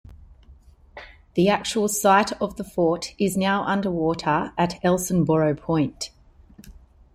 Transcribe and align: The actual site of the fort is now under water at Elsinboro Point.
The 1.35 1.47
actual 1.49 1.87
site 1.87 2.31
of 2.41 2.55
the 2.55 2.63
fort 2.63 3.13
is 3.19 3.37
now 3.37 3.61
under 3.65 3.91
water 3.91 4.51
at 4.57 4.83
Elsinboro 4.83 5.53
Point. 5.55 6.09